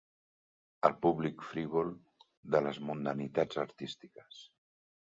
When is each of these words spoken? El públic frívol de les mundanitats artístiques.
El 0.89 0.95
públic 1.03 1.45
frívol 1.49 1.91
de 2.57 2.65
les 2.69 2.83
mundanitats 2.89 3.65
artístiques. 3.69 4.43